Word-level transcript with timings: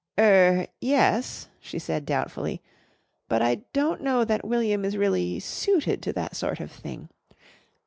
"Er 0.19 0.65
yes," 0.79 1.47
she 1.59 1.77
said 1.77 2.07
doubtfully. 2.07 2.59
"But 3.29 3.43
I 3.43 3.61
don't 3.71 4.01
know 4.01 4.25
that 4.25 4.43
William 4.43 4.83
is 4.83 4.97
really 4.97 5.39
suited 5.39 6.01
to 6.01 6.13
that 6.13 6.35
sort 6.35 6.59
of 6.59 6.71
thing. 6.71 7.09